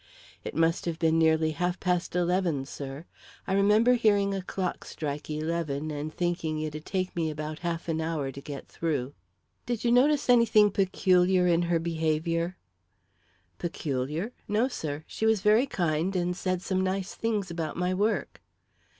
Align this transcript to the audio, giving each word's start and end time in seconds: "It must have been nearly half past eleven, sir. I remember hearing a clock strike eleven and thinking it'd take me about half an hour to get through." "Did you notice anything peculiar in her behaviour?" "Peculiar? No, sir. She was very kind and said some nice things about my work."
"It 0.43 0.55
must 0.55 0.85
have 0.85 0.97
been 0.97 1.19
nearly 1.19 1.51
half 1.51 1.79
past 1.79 2.15
eleven, 2.15 2.65
sir. 2.65 3.05
I 3.45 3.53
remember 3.53 3.93
hearing 3.93 4.33
a 4.33 4.41
clock 4.41 4.83
strike 4.83 5.29
eleven 5.29 5.91
and 5.91 6.11
thinking 6.11 6.59
it'd 6.59 6.87
take 6.87 7.15
me 7.15 7.29
about 7.29 7.59
half 7.59 7.87
an 7.87 8.01
hour 8.01 8.31
to 8.31 8.41
get 8.41 8.67
through." 8.67 9.13
"Did 9.67 9.83
you 9.83 9.91
notice 9.91 10.27
anything 10.27 10.71
peculiar 10.71 11.45
in 11.45 11.61
her 11.69 11.77
behaviour?" 11.77 12.57
"Peculiar? 13.59 14.33
No, 14.47 14.67
sir. 14.67 15.03
She 15.05 15.27
was 15.27 15.41
very 15.41 15.67
kind 15.67 16.15
and 16.15 16.35
said 16.35 16.63
some 16.63 16.81
nice 16.81 17.13
things 17.13 17.51
about 17.51 17.77
my 17.77 17.93
work." 17.93 18.41